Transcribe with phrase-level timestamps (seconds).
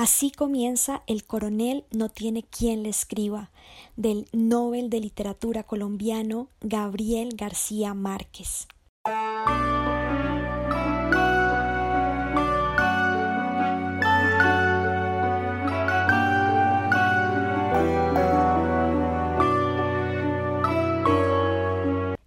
[0.00, 3.50] Así comienza El coronel no tiene quien le escriba,
[3.96, 8.66] del Nobel de Literatura colombiano Gabriel García Márquez.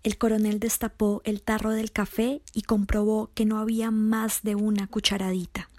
[0.03, 4.85] El coronel destapó el tarro del café y comprobó que no había más de una
[4.85, 5.71] cucharadita.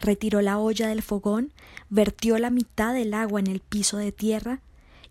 [0.00, 1.52] Retiró la olla del fogón,
[1.88, 4.60] vertió la mitad del agua en el piso de tierra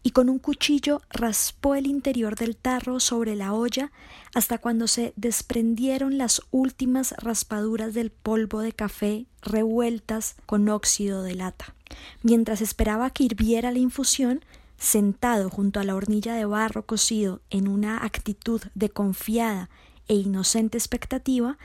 [0.06, 3.92] y con un cuchillo raspó el interior del tarro sobre la olla
[4.36, 11.34] hasta cuando se desprendieron las últimas raspaduras del polvo de café revueltas con óxido de
[11.34, 11.74] lata.
[12.22, 14.46] Mientras esperaba que hirviera la infusión,
[14.78, 19.72] sentado junto a la hornilla de barro cocido en una actitud de confiada
[20.08, 21.58] e inocente expectativa,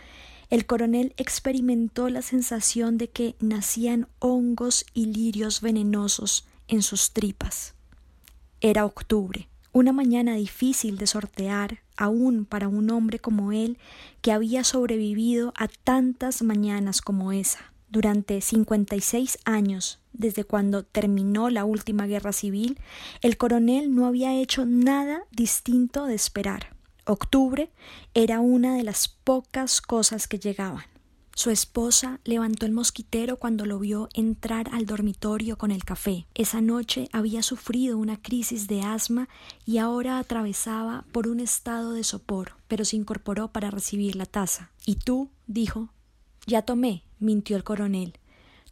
[0.50, 7.74] el coronel experimentó la sensación de que nacían hongos y lirios venenosos en sus tripas.
[8.60, 13.78] Era octubre, una mañana difícil de sortear aún para un hombre como él
[14.20, 17.72] que había sobrevivido a tantas mañanas como esa.
[17.88, 22.78] Durante cincuenta y seis años, desde cuando terminó la última guerra civil,
[23.20, 26.79] el coronel no había hecho nada distinto de esperar.
[27.11, 27.72] Octubre
[28.14, 30.84] era una de las pocas cosas que llegaban.
[31.34, 36.27] Su esposa levantó el mosquitero cuando lo vio entrar al dormitorio con el café.
[36.34, 39.28] Esa noche había sufrido una crisis de asma
[39.66, 44.70] y ahora atravesaba por un estado de sopor, pero se incorporó para recibir la taza.
[44.87, 45.31] ¿Y tú?
[45.49, 45.88] dijo.
[46.47, 48.19] Ya tomé, mintió el coronel.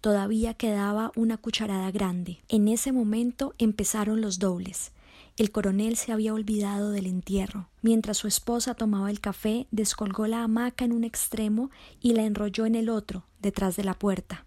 [0.00, 2.38] Todavía quedaba una cucharada grande.
[2.48, 4.92] En ese momento empezaron los dobles.
[5.38, 7.68] El coronel se había olvidado del entierro.
[7.80, 12.66] Mientras su esposa tomaba el café, descolgó la hamaca en un extremo y la enrolló
[12.66, 14.46] en el otro, detrás de la puerta.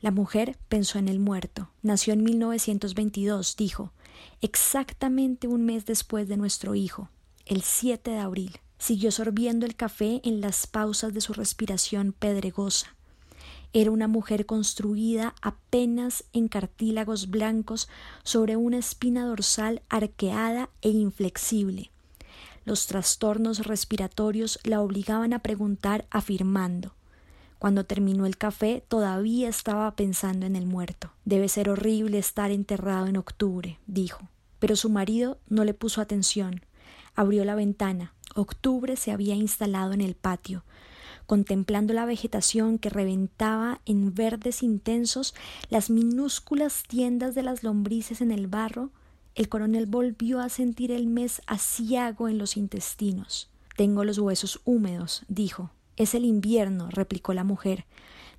[0.00, 1.70] La mujer pensó en el muerto.
[1.82, 3.92] Nació en 1922, dijo,
[4.40, 7.10] exactamente un mes después de nuestro hijo,
[7.44, 8.60] el 7 de abril.
[8.78, 12.95] Siguió sorbiendo el café en las pausas de su respiración pedregosa.
[13.76, 17.90] Era una mujer construida apenas en cartílagos blancos
[18.22, 21.90] sobre una espina dorsal arqueada e inflexible.
[22.64, 26.94] Los trastornos respiratorios la obligaban a preguntar afirmando.
[27.58, 31.12] Cuando terminó el café todavía estaba pensando en el muerto.
[31.26, 34.26] Debe ser horrible estar enterrado en octubre, dijo.
[34.58, 36.62] Pero su marido no le puso atención.
[37.14, 38.14] Abrió la ventana.
[38.34, 40.64] Octubre se había instalado en el patio,
[41.26, 45.34] contemplando la vegetación que reventaba en verdes intensos
[45.68, 48.90] las minúsculas tiendas de las lombrices en el barro,
[49.34, 53.50] el coronel volvió a sentir el mes asiago en los intestinos.
[53.76, 55.70] Tengo los huesos húmedos, dijo.
[55.96, 57.84] Es el invierno, replicó la mujer.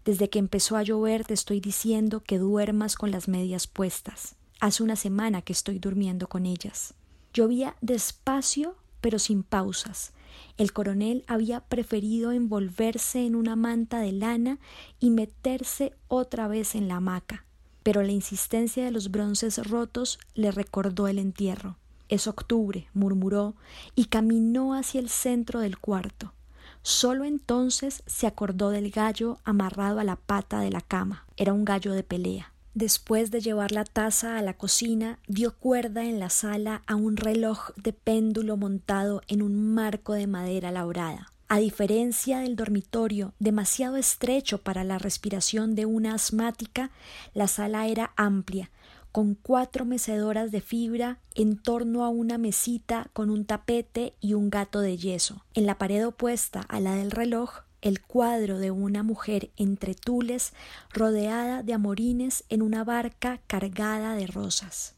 [0.05, 4.35] Desde que empezó a llover te estoy diciendo que duermas con las medias puestas.
[4.59, 6.93] Hace una semana que estoy durmiendo con ellas.
[7.33, 10.13] Llovía despacio pero sin pausas.
[10.57, 14.59] El coronel había preferido envolverse en una manta de lana
[14.99, 17.45] y meterse otra vez en la hamaca,
[17.83, 21.77] pero la insistencia de los bronces rotos le recordó el entierro.
[22.09, 23.55] Es octubre, murmuró,
[23.95, 26.33] y caminó hacia el centro del cuarto.
[26.81, 31.25] Solo entonces se acordó del gallo amarrado a la pata de la cama.
[31.35, 32.53] Era un gallo de pelea.
[32.77, 37.17] Después de llevar la taza a la cocina, dio cuerda en la sala a un
[37.17, 41.33] reloj de péndulo montado en un marco de madera labrada.
[41.47, 46.91] A diferencia del dormitorio, demasiado estrecho para la respiración de una asmática,
[47.33, 48.69] la sala era amplia,
[49.11, 54.51] con cuatro mecedoras de fibra en torno a una mesita con un tapete y un
[54.51, 55.43] gato de yeso.
[55.55, 60.53] En la pared opuesta a la del reloj el cuadro de una mujer entre tules
[60.91, 64.93] rodeada de amorines en una barca cargada de rosas.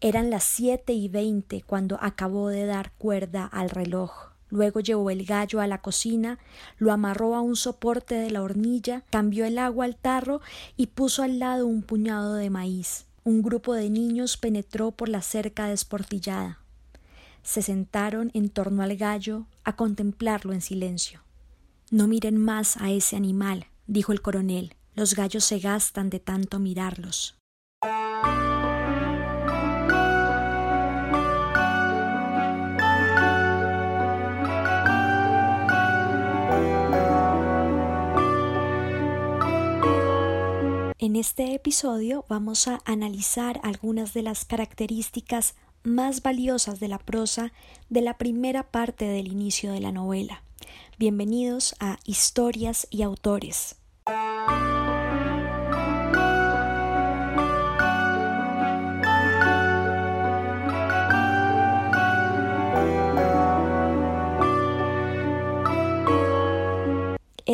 [0.00, 4.30] Eran las siete y veinte cuando acabó de dar cuerda al reloj.
[4.48, 6.38] Luego llevó el gallo a la cocina,
[6.78, 10.40] lo amarró a un soporte de la hornilla, cambió el agua al tarro
[10.76, 13.06] y puso al lado un puñado de maíz.
[13.24, 16.58] Un grupo de niños penetró por la cerca desportillada.
[17.42, 21.20] Se sentaron en torno al gallo a contemplarlo en silencio.
[21.92, 24.76] No miren más a ese animal, dijo el coronel.
[24.94, 27.36] Los gallos se gastan de tanto mirarlos.
[41.00, 47.52] En este episodio vamos a analizar algunas de las características más valiosas de la prosa
[47.88, 50.44] de la primera parte del inicio de la novela.
[51.00, 53.76] Bienvenidos a Historias y Autores.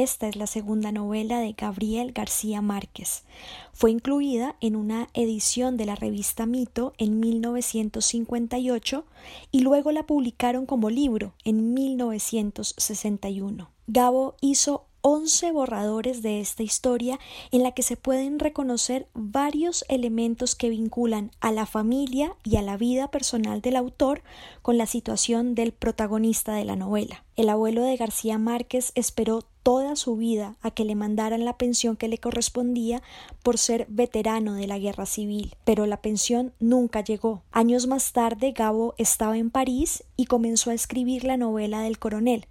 [0.06, 3.24] Esta es la segunda novela de Gabriel García Márquez.
[3.72, 9.04] Fue incluida en una edición de la revista Mito en 1958
[9.50, 13.68] y luego la publicaron como libro en 1961.
[13.88, 17.20] Gabo hizo 11 borradores de esta historia
[17.52, 22.62] en la que se pueden reconocer varios elementos que vinculan a la familia y a
[22.62, 24.24] la vida personal del autor
[24.62, 27.24] con la situación del protagonista de la novela.
[27.36, 31.96] El abuelo de García Márquez esperó toda su vida a que le mandaran la pensión
[31.96, 33.02] que le correspondía
[33.42, 37.42] por ser veterano de la guerra civil, pero la pensión nunca llegó.
[37.52, 42.46] Años más tarde Gabo estaba en París y comenzó a escribir la novela del coronel,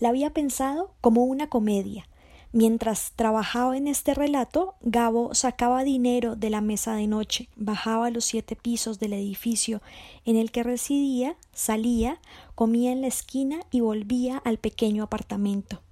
[0.00, 2.08] la había pensado como una comedia.
[2.52, 8.24] Mientras trabajaba en este relato, Gabo sacaba dinero de la mesa de noche, bajaba los
[8.24, 9.82] siete pisos del edificio
[10.24, 12.20] en el que residía, salía,
[12.54, 15.82] comía en la esquina y volvía al pequeño apartamento,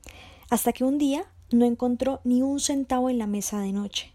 [0.49, 4.13] hasta que un día no encontró ni un centavo en la mesa de noche.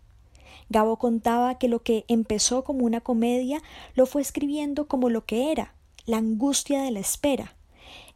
[0.69, 3.62] Gabo contaba que lo que empezó como una comedia
[3.94, 5.75] lo fue escribiendo como lo que era,
[6.06, 7.56] la angustia de la espera,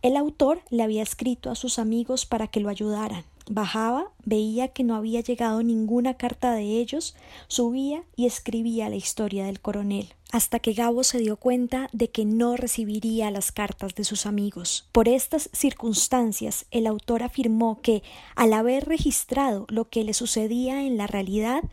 [0.01, 3.23] el autor le había escrito a sus amigos para que lo ayudaran.
[3.47, 7.15] Bajaba, veía que no había llegado ninguna carta de ellos,
[7.47, 12.25] subía y escribía la historia del coronel, hasta que Gabo se dio cuenta de que
[12.25, 14.89] no recibiría las cartas de sus amigos.
[14.91, 18.01] Por estas circunstancias, el autor afirmó que,
[18.35, 21.63] al haber registrado lo que le sucedía en la realidad,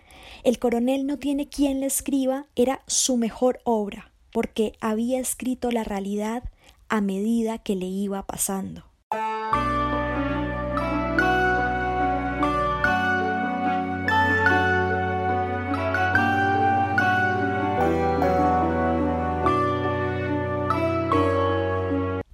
[0.44, 5.84] el coronel no tiene quien le escriba, era su mejor obra, porque había escrito la
[5.84, 6.44] realidad
[6.92, 8.84] a medida que le iba pasando.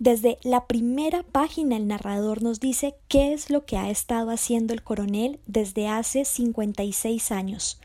[0.00, 4.75] Desde la primera página el narrador nos dice qué es lo que ha estado haciendo
[4.75, 7.81] el coronel desde hace 56 años.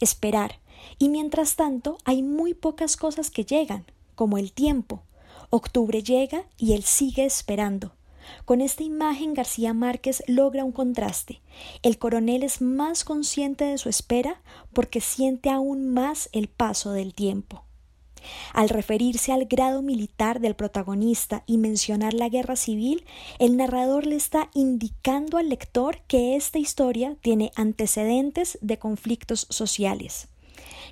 [0.00, 0.58] Esperar.
[0.98, 3.84] Y mientras tanto hay muy pocas cosas que llegan,
[4.16, 5.05] como el tiempo,
[5.50, 7.92] Octubre llega y él sigue esperando.
[8.44, 11.40] Con esta imagen García Márquez logra un contraste.
[11.82, 17.14] El coronel es más consciente de su espera porque siente aún más el paso del
[17.14, 17.62] tiempo.
[18.52, 23.04] Al referirse al grado militar del protagonista y mencionar la guerra civil,
[23.38, 30.28] el narrador le está indicando al lector que esta historia tiene antecedentes de conflictos sociales.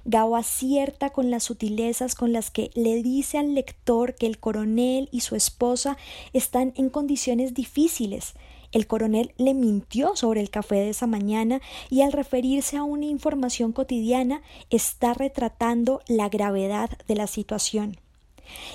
[0.07, 5.09] Gao acierta con las sutilezas con las que le dice al lector que el coronel
[5.13, 5.97] y su esposa
[6.33, 8.35] están en condiciones difíciles.
[8.73, 11.61] El coronel le mintió sobre el café de esa mañana
[11.91, 18.04] y al referirse a una información cotidiana está retratando la gravedad de la situación.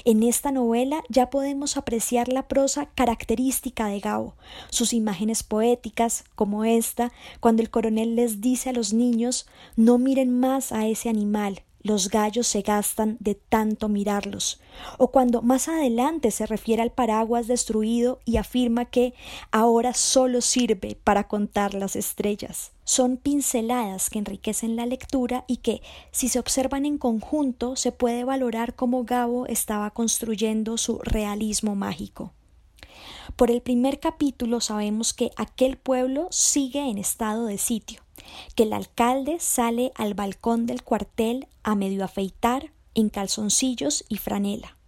[0.05, 4.35] En esta novela ya podemos apreciar la prosa característica de Gao,
[4.69, 10.39] sus imágenes poéticas, como esta, cuando el coronel les dice a los niños no miren
[10.39, 14.59] más a ese animal, los gallos se gastan de tanto mirarlos,
[14.97, 19.13] o cuando más adelante se refiere al paraguas destruido y afirma que
[19.51, 22.71] ahora solo sirve para contar las estrellas.
[22.89, 28.23] Son pinceladas que enriquecen la lectura y que, si se observan en conjunto, se puede
[28.23, 32.33] valorar cómo Gabo estaba construyendo su realismo mágico.
[33.35, 38.01] Por el primer capítulo sabemos que aquel pueblo sigue en estado de sitio
[38.55, 44.78] que el alcalde sale al balcón del cuartel a medio afeitar, en calzoncillos y franela.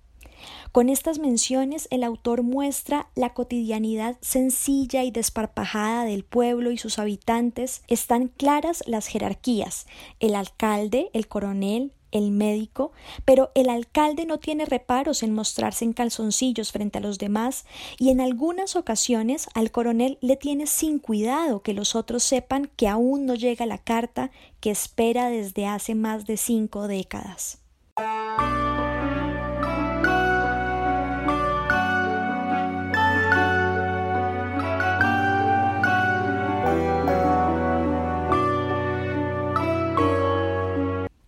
[0.71, 6.97] Con estas menciones el autor muestra la cotidianidad sencilla y desparpajada del pueblo y sus
[6.97, 7.83] habitantes.
[7.87, 9.85] Están claras las jerarquías
[10.19, 12.91] el alcalde, el coronel, el médico,
[13.25, 17.65] pero el alcalde no tiene reparos en mostrarse en calzoncillos frente a los demás
[17.99, 22.87] y en algunas ocasiones al coronel le tiene sin cuidado que los otros sepan que
[22.87, 27.59] aún no llega la carta que espera desde hace más de cinco décadas.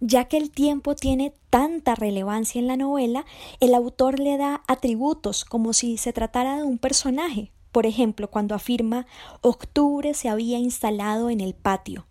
[0.05, 3.25] Ya que el tiempo tiene tanta relevancia en la novela,
[3.61, 7.53] el autor le da atributos como si se tratara de un personaje.
[7.71, 9.07] Por ejemplo, cuando afirma
[9.39, 12.05] octubre se había instalado en el patio.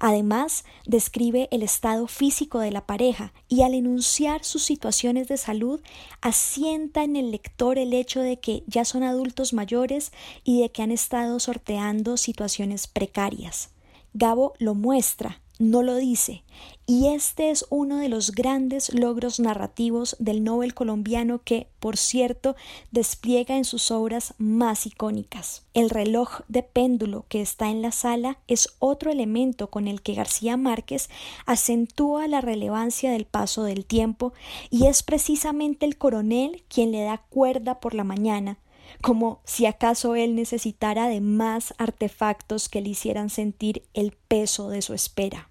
[0.00, 5.82] Además, describe el estado físico de la pareja y al enunciar sus situaciones de salud,
[6.22, 10.12] asienta en el lector el hecho de que ya son adultos mayores
[10.44, 13.68] y de que han estado sorteando situaciones precarias.
[14.14, 16.42] Gabo lo muestra, no lo dice,
[16.86, 22.56] y este es uno de los grandes logros narrativos del Nobel colombiano que, por cierto,
[22.90, 25.64] despliega en sus obras más icónicas.
[25.72, 30.14] El reloj de péndulo que está en la sala es otro elemento con el que
[30.14, 31.08] García Márquez
[31.46, 34.34] acentúa la relevancia del paso del tiempo
[34.68, 38.58] y es precisamente el coronel quien le da cuerda por la mañana
[39.04, 44.80] como si acaso él necesitara de más artefactos que le hicieran sentir el peso de
[44.80, 45.50] su espera.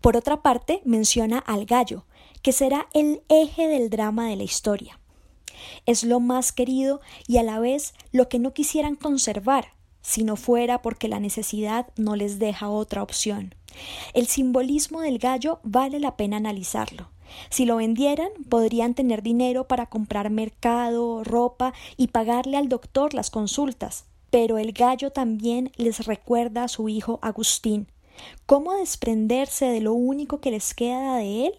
[0.00, 2.06] Por otra parte, menciona al gallo,
[2.40, 4.98] que será el eje del drama de la historia.
[5.86, 10.36] Es lo más querido y a la vez lo que no quisieran conservar, si no
[10.36, 13.54] fuera porque la necesidad no les deja otra opción.
[14.12, 17.10] El simbolismo del gallo vale la pena analizarlo.
[17.50, 23.30] Si lo vendieran, podrían tener dinero para comprar mercado, ropa y pagarle al doctor las
[23.30, 24.04] consultas.
[24.30, 27.88] Pero el gallo también les recuerda a su hijo Agustín,
[28.46, 31.54] ¿Cómo desprenderse de lo único que les queda de él?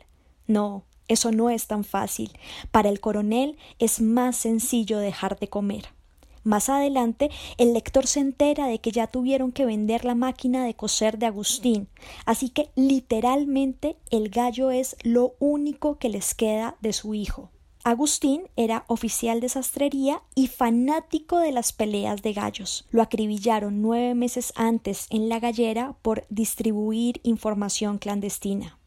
[0.48, 2.32] No, eso no es tan fácil.
[2.72, 5.90] Para el coronel es más sencillo dejar de comer.
[6.46, 10.76] Más adelante, el lector se entera de que ya tuvieron que vender la máquina de
[10.76, 11.88] coser de Agustín,
[12.26, 17.50] así que literalmente el gallo es lo único que les queda de su hijo.
[17.84, 22.86] Agustín era oficial de sastrería y fanático de las peleas de gallos.
[22.90, 28.78] Lo acribillaron nueve meses antes en la gallera por distribuir información clandestina.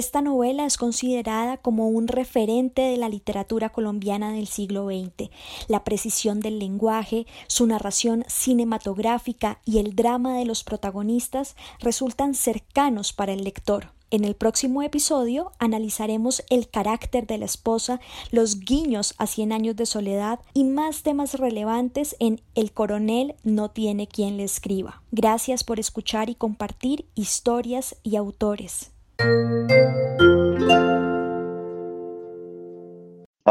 [0.00, 5.28] Esta novela es considerada como un referente de la literatura colombiana del siglo XX.
[5.68, 13.12] La precisión del lenguaje, su narración cinematográfica y el drama de los protagonistas resultan cercanos
[13.12, 13.92] para el lector.
[14.10, 19.76] En el próximo episodio analizaremos el carácter de la esposa, los guiños a Cien años
[19.76, 25.02] de soledad y más temas relevantes en El coronel no tiene quien le escriba.
[25.12, 28.92] Gracias por escuchar y compartir historias y autores.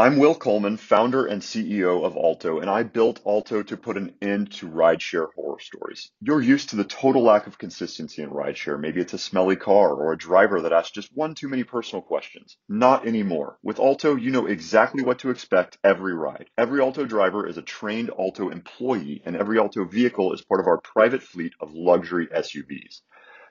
[0.00, 4.14] I'm Will Coleman, founder and CEO of Alto, and I built Alto to put an
[4.20, 6.10] end to rideshare horror stories.
[6.20, 8.80] You're used to the total lack of consistency in rideshare.
[8.80, 12.02] Maybe it's a smelly car or a driver that asks just one too many personal
[12.02, 12.56] questions.
[12.68, 13.58] Not anymore.
[13.62, 16.50] With Alto, you know exactly what to expect every ride.
[16.58, 20.66] Every Alto driver is a trained Alto employee, and every Alto vehicle is part of
[20.66, 23.02] our private fleet of luxury SUVs.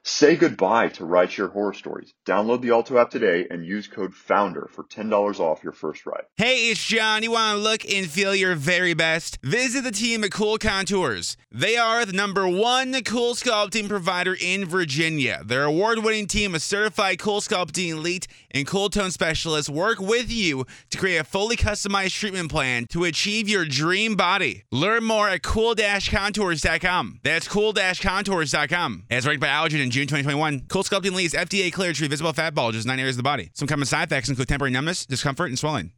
[0.04, 2.14] Say goodbye to rideshare horror stories.
[2.28, 6.24] Download the Alto app today and use code FOUNDER for $10 off your first ride.
[6.38, 7.24] Hey, it's John.
[7.24, 9.40] You want to look and feel your very best?
[9.44, 11.38] Visit the team at Cool Contours.
[11.52, 15.42] They are the number one cool sculpting provider in Virginia.
[15.46, 20.32] Their award winning team of certified cool sculpting elite and cool tone specialists work with
[20.32, 24.64] you to create a fully customized treatment plan to achieve your dream body.
[24.72, 27.20] Learn more at cool contours.com.
[27.24, 29.04] That's cool contours.com.
[29.10, 32.32] As ranked by Allergen in June 2021, Cool Sculpting Lee's FDA cleared to treat visible
[32.32, 33.50] fat bulges in nine areas of the body.
[33.56, 35.92] Some common side effects include temporary numbness, discomfort, and swelling.